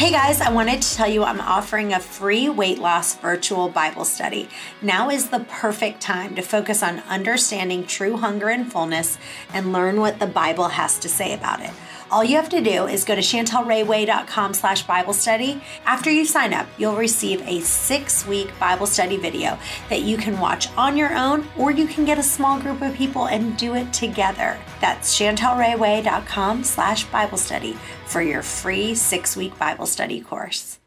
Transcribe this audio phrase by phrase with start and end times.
[0.00, 4.06] Hey guys, I wanted to tell you I'm offering a free weight loss virtual Bible
[4.06, 4.48] study.
[4.80, 9.18] Now is the perfect time to focus on understanding true hunger and fullness
[9.52, 11.72] and learn what the Bible has to say about it.
[12.10, 15.62] All you have to do is go to chantelrayway.com slash Bible study.
[15.86, 19.56] After you sign up, you'll receive a six week Bible study video
[19.90, 22.94] that you can watch on your own or you can get a small group of
[22.94, 24.58] people and do it together.
[24.80, 30.80] That's chantelrayway.com slash Bible study for your free six week Bible study course.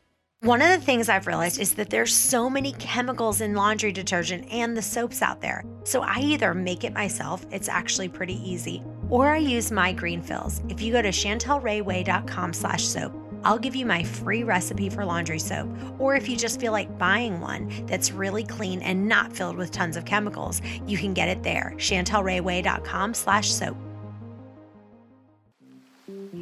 [0.44, 4.46] One of the things I've realized is that there's so many chemicals in laundry detergent
[4.52, 5.64] and the soaps out there.
[5.86, 8.84] So I either make it myself, it's actually pretty easy,
[9.14, 10.60] or I use my green fills.
[10.70, 15.38] If you go to chantelrayway.com slash soap, I'll give you my free recipe for laundry
[15.38, 15.70] soap.
[16.00, 19.70] Or if you just feel like buying one that's really clean and not filled with
[19.70, 21.76] tons of chemicals, you can get it there.
[21.78, 23.78] chantelrayway.com slash soap.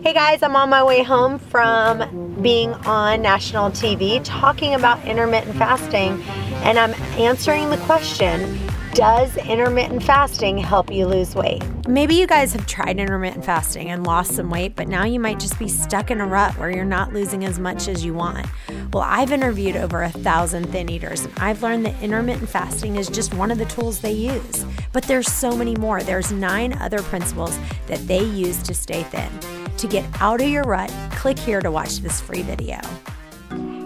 [0.01, 5.57] Hey guys, I'm on my way home from being on national TV talking about intermittent
[5.57, 6.21] fasting,
[6.63, 11.63] and I'm answering the question Does intermittent fasting help you lose weight?
[11.87, 15.39] Maybe you guys have tried intermittent fasting and lost some weight, but now you might
[15.39, 18.45] just be stuck in a rut where you're not losing as much as you want.
[18.91, 23.07] Well, I've interviewed over a thousand thin eaters, and I've learned that intermittent fasting is
[23.07, 24.65] just one of the tools they use.
[24.91, 26.03] But there's so many more.
[26.03, 29.29] There's nine other principles that they use to stay thin.
[29.77, 32.81] To get out of your rut, click here to watch this free video.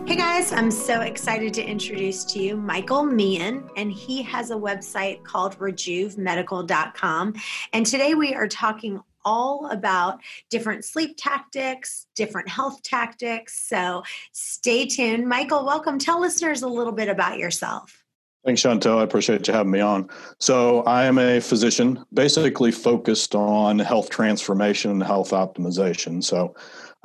[0.08, 4.56] Hey guys, I'm so excited to introduce to you Michael Meehan, and he has a
[4.56, 7.34] website called rejuvemedical.com.
[7.74, 10.20] And today we are talking all about
[10.52, 13.68] different sleep tactics, different health tactics.
[13.68, 15.28] So stay tuned.
[15.28, 15.98] Michael, welcome.
[15.98, 18.04] Tell listeners a little bit about yourself.
[18.46, 19.00] Thanks, Chantel.
[19.00, 20.08] I appreciate you having me on.
[20.40, 26.24] So, I am a physician, basically focused on health transformation and health optimization.
[26.24, 26.56] So,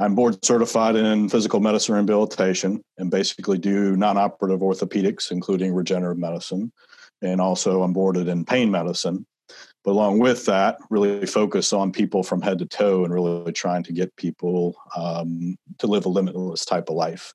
[0.00, 6.18] I'm board certified in physical medicine rehabilitation and basically do non operative orthopedics, including regenerative
[6.18, 6.72] medicine.
[7.20, 9.26] And also, I'm boarded in pain medicine.
[9.84, 13.82] But along with that, really focus on people from head to toe and really trying
[13.84, 17.34] to get people um, to live a limitless type of life.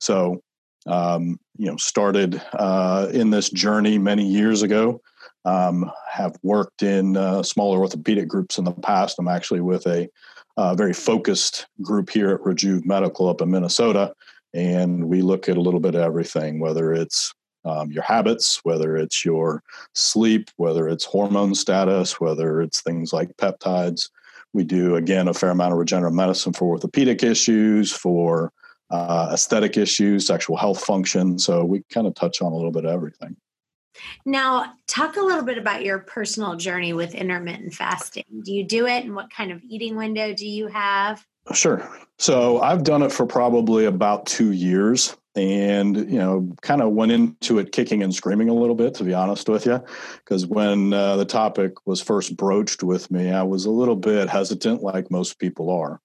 [0.00, 0.42] So,
[0.86, 5.00] um, you know, started uh, in this journey many years ago.
[5.46, 9.18] Um, have worked in uh, smaller orthopedic groups in the past.
[9.18, 10.06] I'm actually with a
[10.56, 14.12] uh, very focused group here at Rejuve Medical up in Minnesota,
[14.54, 17.32] and we look at a little bit of everything, whether it's
[17.64, 19.62] um, your habits, whether it's your
[19.94, 24.08] sleep, whether it's hormone status, whether it's things like peptides.
[24.52, 28.52] We do again a fair amount of regenerative medicine for orthopedic issues, for
[28.90, 31.38] uh, aesthetic issues, sexual health function.
[31.38, 33.36] So we kind of touch on a little bit of everything.
[34.24, 38.24] Now, talk a little bit about your personal journey with intermittent fasting.
[38.42, 41.24] Do you do it and what kind of eating window do you have?
[41.52, 41.88] Sure.
[42.18, 47.12] So I've done it for probably about two years and, you know, kind of went
[47.12, 49.82] into it kicking and screaming a little bit, to be honest with you.
[50.18, 54.28] Because when uh, the topic was first broached with me, I was a little bit
[54.28, 56.00] hesitant, like most people are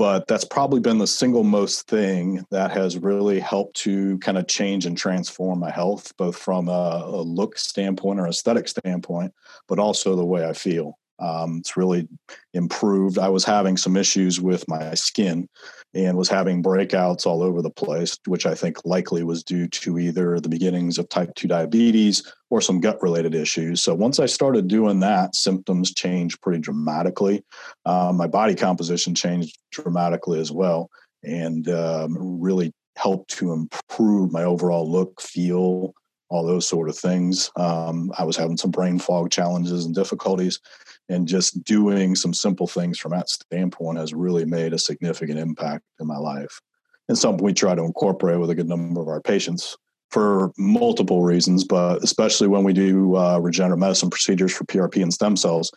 [0.00, 4.46] but that's probably been the single most thing that has really helped to kind of
[4.46, 9.30] change and transform my health, both from a, a look standpoint or aesthetic standpoint,
[9.68, 10.98] but also the way I feel.
[11.20, 12.08] Um, it's really
[12.54, 13.18] improved.
[13.18, 15.48] I was having some issues with my skin
[15.94, 19.98] and was having breakouts all over the place, which I think likely was due to
[19.98, 23.82] either the beginnings of type 2 diabetes or some gut related issues.
[23.82, 27.44] So once I started doing that, symptoms changed pretty dramatically.
[27.84, 30.90] Um, my body composition changed dramatically as well
[31.22, 35.94] and um, really helped to improve my overall look, feel,
[36.30, 37.50] all those sort of things.
[37.56, 40.60] Um, I was having some brain fog challenges and difficulties,
[41.08, 45.84] and just doing some simple things from that standpoint has really made a significant impact
[46.00, 46.60] in my life.
[47.08, 49.76] And something we try to incorporate with a good number of our patients
[50.10, 55.12] for multiple reasons, but especially when we do uh, regenerative medicine procedures for PRP and
[55.12, 55.70] stem cells.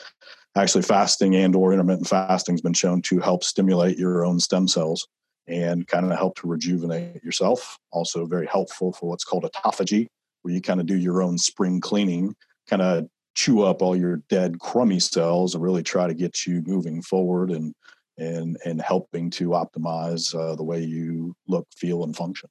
[0.56, 4.68] Actually, fasting and or intermittent fasting has been shown to help stimulate your own stem
[4.68, 5.08] cells
[5.48, 7.78] and kind of help to rejuvenate yourself.
[7.92, 10.08] Also, very helpful for what's called autophagy,
[10.44, 12.36] where you kind of do your own spring cleaning,
[12.70, 16.62] kind of chew up all your dead crummy cells and really try to get you
[16.66, 17.74] moving forward and
[18.18, 22.50] and and helping to optimize uh, the way you look, feel, and function.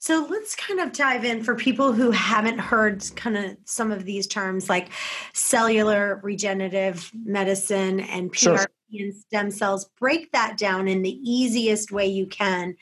[0.00, 4.04] So let's kind of dive in for people who haven't heard kind of some of
[4.04, 4.90] these terms like
[5.32, 8.66] cellular regenerative medicine and PRP sure.
[8.92, 9.90] and stem cells.
[9.98, 12.76] Break that down in the easiest way you can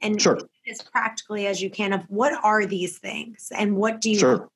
[0.00, 0.40] and sure.
[0.68, 4.48] As practically as you can of what are these things and what do you sure.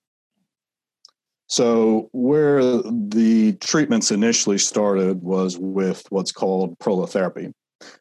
[1.47, 7.53] So, where the treatments initially started was with what's called prolotherapy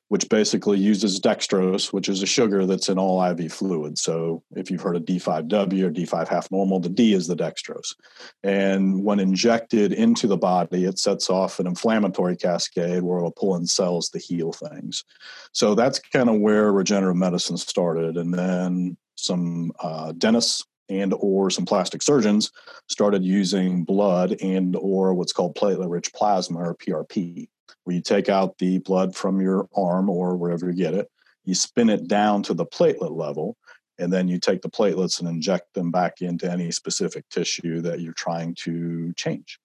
[0.09, 3.97] which basically uses dextrose, which is a sugar that's in all IV fluid.
[3.97, 7.95] So if you've heard of D5W or D5 half normal, the D is the dextrose.
[8.43, 13.55] And when injected into the body, it sets off an inflammatory cascade where it'll pull
[13.55, 15.03] in cells to heal things.
[15.51, 18.17] So that's kind of where regenerative medicine started.
[18.17, 22.51] And then some uh, dentists and or some plastic surgeons
[22.87, 27.47] started using blood and or what's called platelet rich plasma or PRP
[27.83, 31.09] where you take out the blood from your arm or wherever you get it,
[31.45, 33.55] you spin it down to the platelet level,
[33.97, 38.01] and then you take the platelets and inject them back into any specific tissue that
[38.01, 39.59] you're trying to change.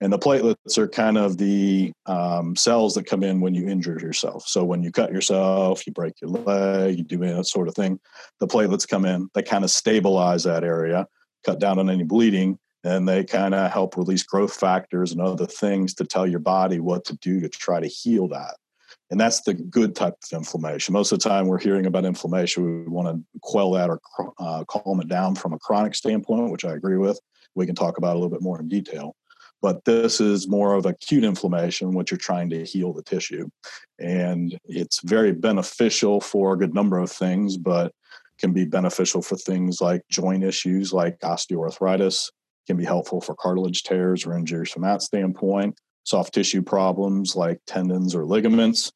[0.00, 3.98] And the platelets are kind of the um, cells that come in when you injure
[3.98, 4.46] yourself.
[4.46, 7.98] So when you cut yourself, you break your leg, you do that sort of thing,
[8.38, 11.06] the platelets come in, they kind of stabilize that area,
[11.44, 15.46] cut down on any bleeding, and they kind of help release growth factors and other
[15.46, 18.54] things to tell your body what to do to try to heal that.
[19.10, 20.92] And that's the good type of inflammation.
[20.92, 22.84] Most of the time, we're hearing about inflammation.
[22.84, 24.00] We want to quell that or
[24.38, 27.18] uh, calm it down from a chronic standpoint, which I agree with.
[27.54, 29.16] We can talk about a little bit more in detail.
[29.60, 33.48] But this is more of acute inflammation, which you're trying to heal the tissue.
[33.98, 37.92] And it's very beneficial for a good number of things, but
[38.38, 42.30] can be beneficial for things like joint issues like osteoarthritis,
[42.68, 45.74] can be helpful for cartilage tears or injuries from that standpoint.
[46.04, 48.92] Soft tissue problems like tendons or ligaments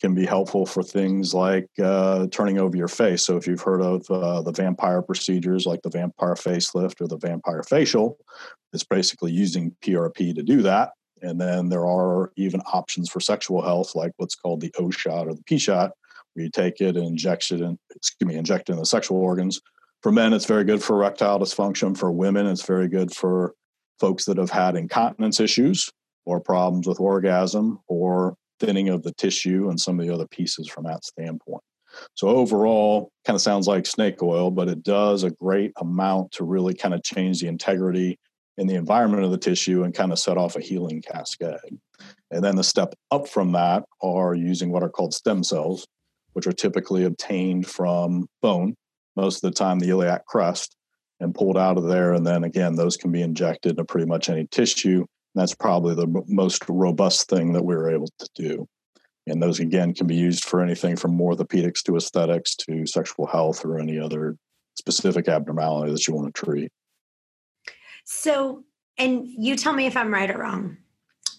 [0.00, 3.24] can be helpful for things like uh, turning over your face.
[3.24, 7.16] So, if you've heard of uh, the vampire procedures like the vampire facelift or the
[7.16, 8.18] vampire facial,
[8.72, 10.90] it's basically using PRP to do that.
[11.22, 15.28] And then there are even options for sexual health, like what's called the O shot
[15.28, 15.92] or the P shot,
[16.34, 19.18] where you take it and inject it in, excuse me, inject it in the sexual
[19.18, 19.60] organs
[20.02, 21.96] for men, it's very good for erectile dysfunction.
[21.96, 23.54] For women, it's very good for
[24.00, 25.90] folks that have had incontinence issues
[26.26, 30.68] or problems with orgasm or thinning of the tissue and some of the other pieces
[30.68, 31.62] from that standpoint.
[32.14, 36.44] So overall, kind of sounds like snake oil, but it does a great amount to
[36.44, 38.18] really kind of change the integrity
[38.58, 41.78] in the environment of the tissue and kind of set off a healing cascade.
[42.30, 45.86] And then the step up from that are using what are called stem cells,
[46.32, 48.74] which are typically obtained from bone
[49.16, 50.76] most of the time the iliac crest
[51.20, 52.12] and pulled out of there.
[52.12, 55.06] And then again, those can be injected into pretty much any tissue.
[55.34, 58.68] that's probably the most robust thing that we were able to do.
[59.26, 63.64] And those again can be used for anything from orthopedics to aesthetics to sexual health
[63.64, 64.36] or any other
[64.74, 66.72] specific abnormality that you want to treat.
[68.04, 68.64] So,
[68.98, 70.78] and you tell me if I'm right or wrong.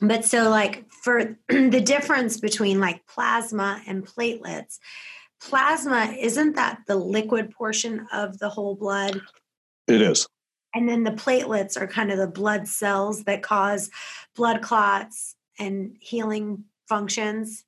[0.01, 4.79] But so, like, for the difference between like plasma and platelets,
[5.49, 9.21] plasma isn't that the liquid portion of the whole blood?
[9.87, 10.27] It is.
[10.73, 13.91] And then the platelets are kind of the blood cells that cause
[14.35, 17.65] blood clots and healing functions?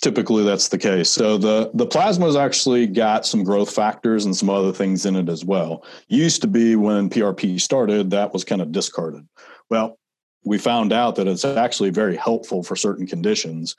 [0.00, 1.08] Typically that's the case.
[1.10, 5.28] So the the plasma's actually got some growth factors and some other things in it
[5.28, 5.84] as well.
[6.08, 9.26] Used to be when prp started that was kind of discarded.
[9.70, 9.98] Well
[10.44, 13.74] we found out that it's actually very helpful for certain conditions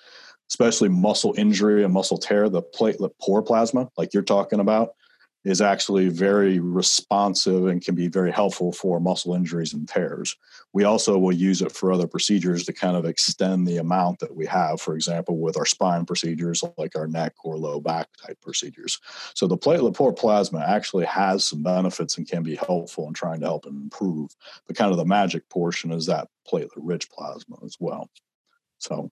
[0.49, 4.91] especially muscle injury and muscle tear, the platelet poor plasma, like you're talking about,
[5.48, 10.36] is actually very responsive and can be very helpful for muscle injuries and tears.
[10.74, 14.36] We also will use it for other procedures to kind of extend the amount that
[14.36, 18.41] we have, for example, with our spine procedures like our neck or low back type
[18.41, 19.00] procedures.
[19.36, 23.39] So the platelet poor plasma actually has some benefits and can be helpful in trying
[23.39, 24.36] to help improve.
[24.65, 28.10] But kind of the magic portion is that platelet rich plasma as well.
[28.79, 29.12] So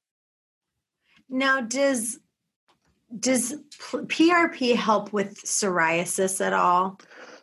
[1.29, 2.19] now, does
[3.19, 6.99] does PRP help with psoriasis at all?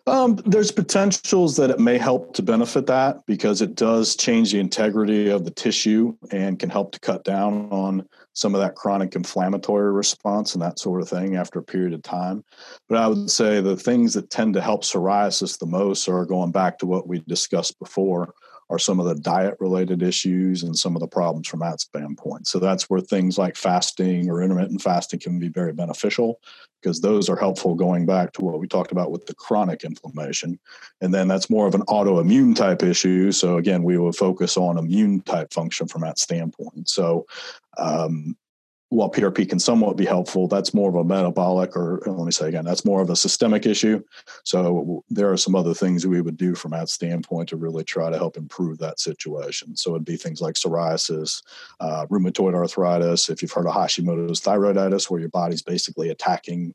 [0.06, 4.58] Um, there's potentials that it may help to benefit that because it does change the
[4.58, 9.14] integrity of the tissue and can help to cut down on some of that chronic
[9.14, 12.44] inflammatory response and that sort of thing after a period of time.
[12.88, 16.50] But I would say the things that tend to help psoriasis the most are going
[16.50, 18.34] back to what we discussed before
[18.72, 22.46] are some of the diet related issues and some of the problems from that standpoint.
[22.46, 26.40] So that's where things like fasting or intermittent fasting can be very beneficial
[26.80, 30.58] because those are helpful going back to what we talked about with the chronic inflammation.
[31.02, 33.30] And then that's more of an autoimmune type issue.
[33.30, 36.88] So again, we will focus on immune type function from that standpoint.
[36.88, 37.26] So
[37.76, 38.38] um,
[38.92, 42.48] while PRP can somewhat be helpful, that's more of a metabolic, or let me say
[42.48, 44.02] again, that's more of a systemic issue.
[44.44, 48.10] So there are some other things we would do from that standpoint to really try
[48.10, 49.76] to help improve that situation.
[49.76, 51.42] So it'd be things like psoriasis,
[51.80, 53.30] uh, rheumatoid arthritis.
[53.30, 56.74] If you've heard of Hashimoto's thyroiditis, where your body's basically attacking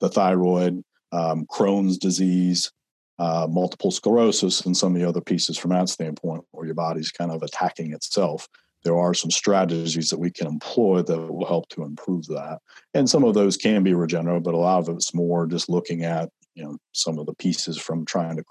[0.00, 2.72] the thyroid, um, Crohn's disease,
[3.20, 7.12] uh, multiple sclerosis, and some of the other pieces from that standpoint, where your body's
[7.12, 8.48] kind of attacking itself
[8.84, 12.58] there are some strategies that we can employ that will help to improve that.
[12.94, 16.04] And some of those can be regenerative, but a lot of it's more just looking
[16.04, 18.44] at you know some of the pieces from trying to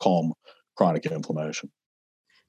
[0.00, 0.32] calm
[0.76, 1.70] chronic inflammation.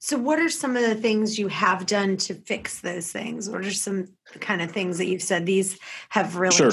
[0.00, 3.50] So, what are some of the things you have done to fix those things?
[3.50, 4.06] What are some
[4.40, 5.78] kind of things that you've said these
[6.10, 6.56] have really?
[6.56, 6.72] Sure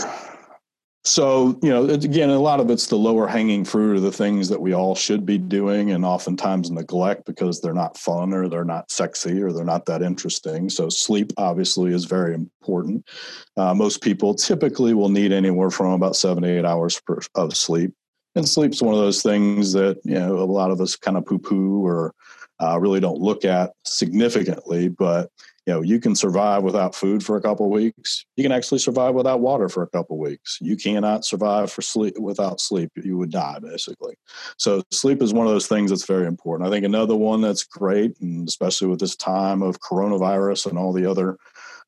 [1.06, 4.50] so you know again a lot of it's the lower hanging fruit of the things
[4.50, 8.66] that we all should be doing and oftentimes neglect because they're not fun or they're
[8.66, 10.68] not sexy or they're not that interesting.
[10.68, 13.08] So sleep obviously is very important.
[13.56, 17.56] Uh, most people typically will need anywhere from about seven to eight hours per, of
[17.56, 17.94] sleep.
[18.36, 21.26] And sleep's one of those things that you know a lot of us kind of
[21.26, 22.16] poo poo or
[22.60, 25.30] uh, really don't look at significantly but
[25.66, 28.26] you know you can survive without food for a couple of weeks.
[28.36, 30.58] You can actually survive without water for a couple of weeks.
[30.62, 32.92] You cannot survive for sleep without sleep.
[32.96, 34.16] You would die basically.
[34.58, 36.68] So sleep is one of those things that's very important.
[36.68, 40.94] I think another one that's great and especially with this time of coronavirus and all
[40.94, 41.38] the other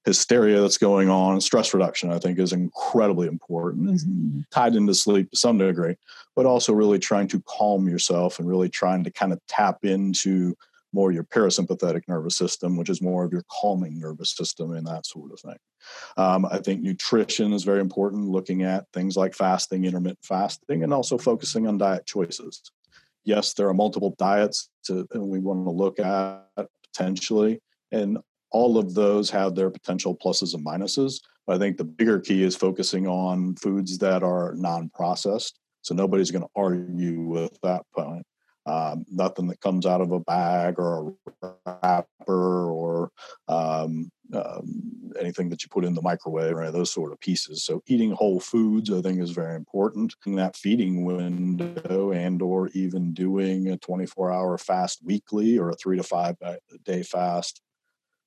[0.06, 3.90] hysteria that's going on stress reduction i think is incredibly important.
[3.90, 4.42] Mm-hmm.
[4.52, 5.96] tied into sleep to some degree
[6.34, 10.56] but also really trying to calm yourself and really trying to kind of tap into
[10.94, 15.06] more your parasympathetic nervous system, which is more of your calming nervous system and that
[15.06, 15.58] sort of thing.
[16.18, 20.94] Um, I think nutrition is very important, looking at things like fasting, intermittent fasting, and
[20.94, 22.62] also focusing on diet choices.
[23.26, 26.46] Yes, there are multiple diets to, we want to look at
[26.84, 27.60] potentially,
[27.92, 28.18] and
[28.52, 31.20] all of those have their potential pluses and minuses.
[31.46, 35.60] But I think the bigger key is focusing on foods that are non processed.
[35.82, 38.26] So nobody's going to argue with that point
[38.68, 43.12] um, nothing that comes out of a bag or a wrapper or
[43.48, 47.64] um, um, anything that you put in the microwave or those sort of pieces.
[47.64, 50.16] So eating whole foods, I think, is very important.
[50.26, 55.98] In that feeding window, and or even doing a 24-hour fast weekly or a three
[55.98, 56.36] to five
[56.84, 57.62] day fast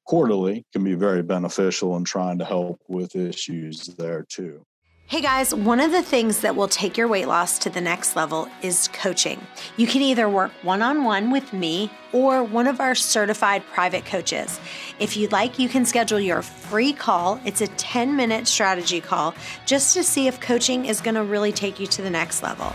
[0.06, 4.64] quarterly can be very beneficial in trying to help with issues there too.
[5.10, 8.14] Hey guys, one of the things that will take your weight loss to the next
[8.14, 9.44] level is coaching.
[9.76, 14.04] You can either work one on one with me or one of our certified private
[14.04, 14.60] coaches.
[15.00, 17.40] If you'd like, you can schedule your free call.
[17.44, 19.34] It's a 10 minute strategy call
[19.66, 22.72] just to see if coaching is going to really take you to the next level.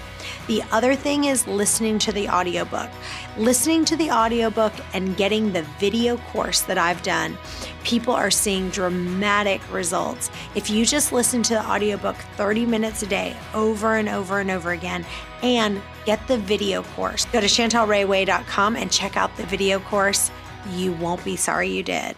[0.48, 2.89] The other thing is listening to the audiobook.
[3.38, 7.38] Listening to the audiobook and getting the video course that I've done,
[7.84, 10.29] people are seeing dramatic results.
[10.55, 14.51] If you just listen to the audiobook 30 minutes a day over and over and
[14.51, 15.05] over again
[15.41, 20.32] and get the video course, go to chantelrayway.com and check out the video course.
[20.72, 22.15] You won't be sorry you did.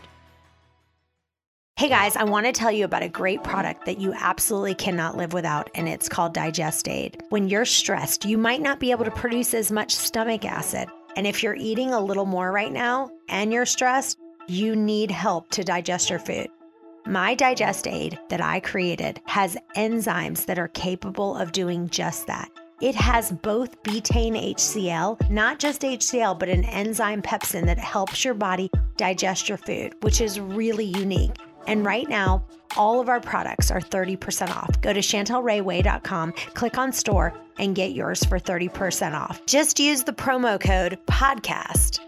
[1.77, 5.15] Hey guys, I want to tell you about a great product that you absolutely cannot
[5.15, 7.21] live without, and it's called Digest Aid.
[7.29, 10.89] When you're stressed, you might not be able to produce as much stomach acid.
[11.15, 14.17] And if you're eating a little more right now and you're stressed,
[14.47, 16.47] you need help to digest your food.
[17.05, 22.49] My Digest Aid that I created has enzymes that are capable of doing just that.
[22.81, 28.33] It has both betaine HCl, not just HCl, but an enzyme pepsin that helps your
[28.33, 31.35] body digest your food, which is really unique.
[31.67, 32.43] And right now,
[32.75, 34.81] all of our products are 30% off.
[34.81, 39.45] Go to chantelrayway.com, click on store, and get yours for 30% off.
[39.45, 41.99] Just use the promo code podcast.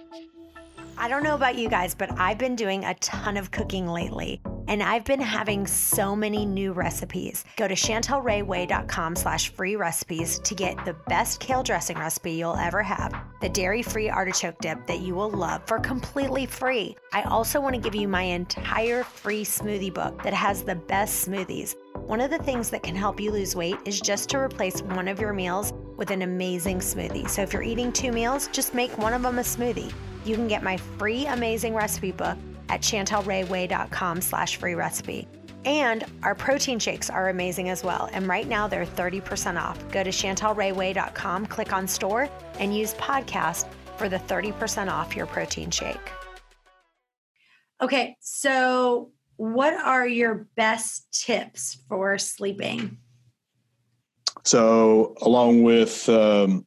[0.97, 4.41] I don't know about you guys, but I've been doing a ton of cooking lately
[4.69, 7.43] and I've been having so many new recipes.
[7.57, 12.83] Go to chantelrayway.com slash free recipes to get the best kale dressing recipe you'll ever
[12.83, 13.11] have,
[13.41, 16.95] the dairy-free artichoke dip that you will love for completely free.
[17.11, 21.27] I also want to give you my entire free smoothie book that has the best
[21.27, 21.75] smoothies.
[21.95, 25.07] One of the things that can help you lose weight is just to replace one
[25.07, 27.27] of your meals with an amazing smoothie.
[27.27, 29.91] So if you're eating two meals, just make one of them a smoothie.
[30.25, 32.37] You can get my free amazing recipe book
[32.69, 35.27] at chantelrayway.com slash free recipe.
[35.65, 38.09] And our protein shakes are amazing as well.
[38.13, 39.77] And right now they're 30% off.
[39.91, 45.69] Go to chantelrayway.com, click on store, and use podcast for the 30% off your protein
[45.69, 45.97] shake.
[47.81, 52.97] Okay, so what are your best tips for sleeping?
[54.43, 56.65] So, along with um,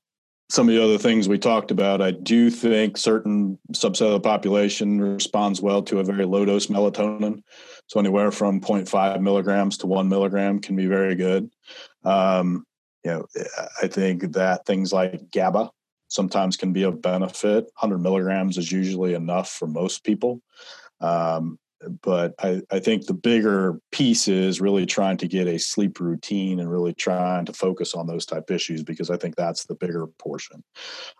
[0.52, 4.20] some of the other things we talked about, I do think certain subset of the
[4.20, 7.42] population responds well to a very low dose melatonin.
[7.86, 11.48] So anywhere from 0.5 milligrams to one milligram can be very good.
[12.04, 12.66] Um,
[13.02, 13.26] you know,
[13.82, 15.70] I think that things like GABA
[16.08, 17.64] sometimes can be of benefit.
[17.80, 20.42] 100 milligrams is usually enough for most people.
[21.00, 21.58] Um,
[22.02, 26.60] but I, I think the bigger piece is really trying to get a sleep routine
[26.60, 30.06] and really trying to focus on those type issues because I think that's the bigger
[30.06, 30.62] portion.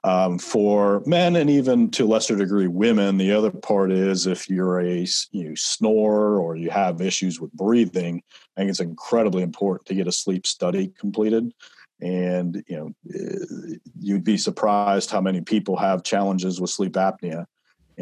[0.04, 4.48] Um, for men and even to a lesser degree women, the other part is if
[4.48, 8.22] you're a you snore or you have issues with breathing,
[8.56, 11.52] I think it's incredibly important to get a sleep study completed
[12.00, 17.46] and you know eh, you'd be surprised how many people have challenges with sleep apnea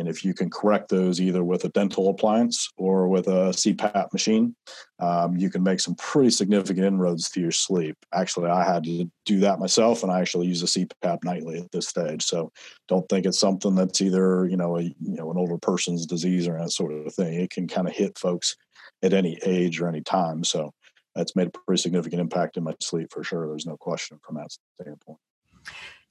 [0.01, 4.13] and if you can correct those either with a dental appliance or with a CPAP
[4.13, 4.57] machine,
[4.99, 7.97] um, you can make some pretty significant inroads to your sleep.
[8.13, 11.71] Actually, I had to do that myself, and I actually use a CPAP nightly at
[11.71, 12.25] this stage.
[12.25, 12.51] So
[12.89, 16.49] don't think it's something that's either you know a you know an older person's disease
[16.49, 17.35] or that sort of thing.
[17.35, 18.57] It can kind of hit folks
[19.03, 20.43] at any age or any time.
[20.45, 20.73] So
[21.15, 23.47] that's made a pretty significant impact in my sleep for sure.
[23.47, 25.19] There's no question from that standpoint.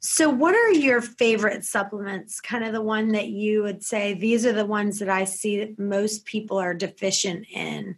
[0.01, 2.39] So, what are your favorite supplements?
[2.39, 5.59] Kind of the one that you would say these are the ones that I see
[5.59, 7.97] that most people are deficient in.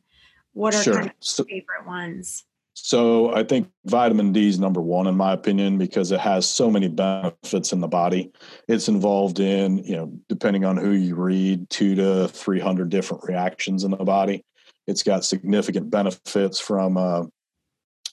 [0.53, 0.95] What are sure.
[0.95, 2.43] kind of so, favorite ones?
[2.73, 6.71] So, I think vitamin D is number one in my opinion because it has so
[6.71, 8.31] many benefits in the body.
[8.67, 13.25] It's involved in, you know, depending on who you read, two to three hundred different
[13.27, 14.43] reactions in the body.
[14.87, 17.25] It's got significant benefits from uh,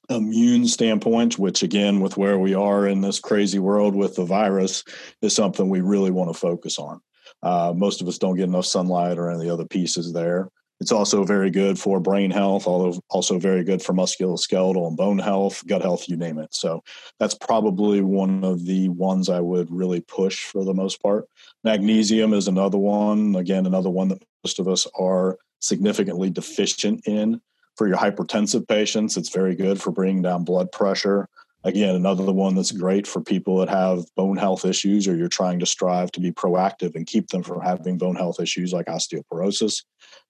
[0.09, 4.85] immune standpoint, which again, with where we are in this crazy world with the virus,
[5.23, 7.01] is something we really want to focus on.
[7.43, 10.49] Uh, most of us don't get enough sunlight or any of the other pieces there.
[10.81, 15.19] It's also very good for brain health, although also very good for musculoskeletal and bone
[15.19, 16.55] health, gut health, you name it.
[16.55, 16.85] So
[17.19, 21.27] that's probably one of the ones I would really push for the most part.
[21.65, 23.35] Magnesium is another one.
[23.35, 27.41] Again, another one that most of us are significantly deficient in
[27.79, 31.29] for your hypertensive patients, it's very good for bringing down blood pressure.
[31.63, 35.61] Again, another one that's great for people that have bone health issues or you're trying
[35.61, 39.85] to strive to be proactive and keep them from having bone health issues like osteoporosis.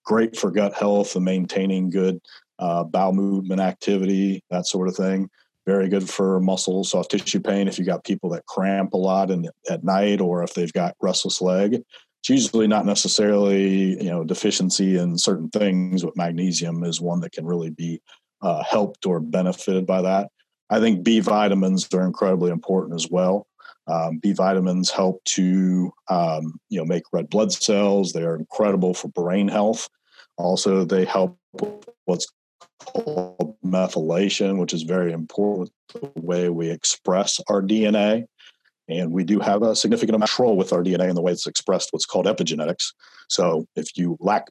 [0.04, 2.20] Great for gut health and maintaining good
[2.58, 5.30] uh, bowel movement activity, that sort of thing.
[5.66, 9.30] Very good for muscle, soft tissue pain if you've got people that cramp a lot
[9.30, 11.82] in, at night or if they've got restless leg
[12.20, 17.32] it's usually not necessarily you know deficiency in certain things but magnesium is one that
[17.32, 18.00] can really be
[18.42, 20.30] uh, helped or benefited by that.
[20.70, 23.46] I think b vitamins are incredibly important as well.
[23.86, 28.12] Um, b vitamins help to um, you know make red blood cells.
[28.12, 29.88] They are incredible for brain health.
[30.36, 32.26] Also they help with what's
[32.80, 38.24] called methylation which is very important the way we express our dna
[38.88, 41.32] and we do have a significant amount of control with our DNA and the way
[41.32, 42.92] it's expressed, what's called epigenetics.
[43.28, 44.48] So if you lack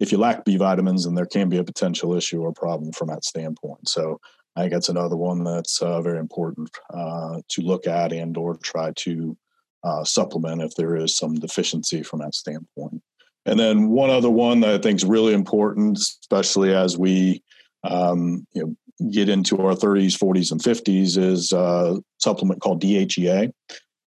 [0.00, 3.08] if you lack B vitamins, then there can be a potential issue or problem from
[3.08, 3.88] that standpoint.
[3.88, 4.20] So
[4.54, 8.56] I think that's another one that's uh, very important uh, to look at and or
[8.56, 9.36] try to
[9.82, 13.02] uh, supplement if there is some deficiency from that standpoint.
[13.46, 17.42] And then one other one that I think is really important, especially as we
[17.84, 18.76] um, you know
[19.10, 23.52] get into our 30s, 40s, and 50s is a supplement called DHEA,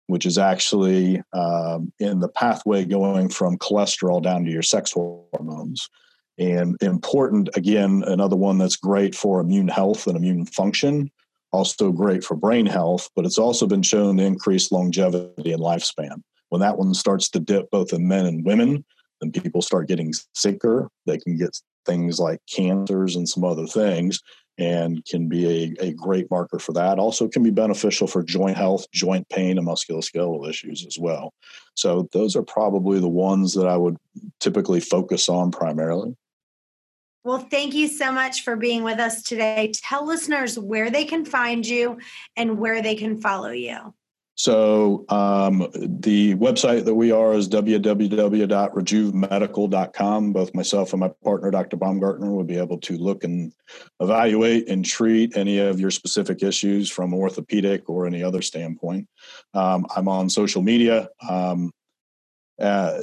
[0.09, 5.89] which is actually um, in the pathway going from cholesterol down to your sex hormones.
[6.39, 11.11] And important, again, another one that's great for immune health and immune function,
[11.53, 16.23] also great for brain health, but it's also been shown to increase longevity and lifespan.
[16.49, 18.85] When that one starts to dip both in men and women,
[19.21, 20.89] then people start getting sicker.
[21.07, 24.21] They can get things like cancers and some other things
[24.63, 26.99] and can be a, a great marker for that.
[26.99, 31.33] Also, can be beneficial for joint health, joint pain, and musculoskeletal issues as well.
[31.75, 33.97] So, those are probably the ones that I would
[34.41, 36.17] typically focus on primarily.
[37.25, 39.73] Well, thank you so much for being with us today.
[39.75, 41.99] Tell listeners where they can find you
[42.37, 43.95] and where they can follow you.
[44.35, 50.33] So um, the website that we are is www.rejuvemedical.com.
[50.33, 51.77] Both myself and my partner, Dr.
[51.77, 53.53] Baumgartner, will be able to look and
[54.01, 59.07] evaluate and treat any of your specific issues from orthopedic or any other standpoint.
[59.53, 61.11] Um, I'm on social media.
[61.29, 61.71] Um,
[62.61, 62.99] uh,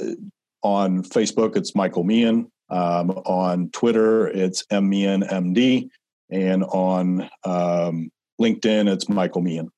[0.62, 2.50] on Facebook, it's Michael Meehan.
[2.70, 5.88] Um, on Twitter, it's MMeehanMD.
[6.30, 9.70] And on um, LinkedIn, it's Michael Meehan.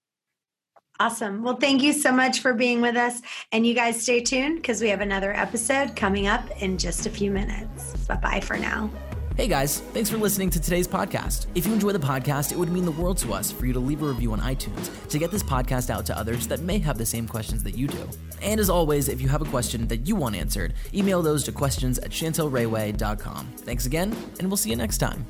[1.02, 1.42] Awesome.
[1.42, 3.22] Well, thank you so much for being with us.
[3.50, 7.10] And you guys stay tuned because we have another episode coming up in just a
[7.10, 7.96] few minutes.
[8.06, 8.88] Bye bye for now.
[9.36, 11.46] Hey guys, thanks for listening to today's podcast.
[11.56, 13.80] If you enjoy the podcast, it would mean the world to us for you to
[13.80, 16.98] leave a review on iTunes to get this podcast out to others that may have
[16.98, 18.08] the same questions that you do.
[18.40, 21.52] And as always, if you have a question that you want answered, email those to
[21.52, 23.48] questions at chantelrayway.com.
[23.56, 25.26] Thanks again, and we'll see you next time.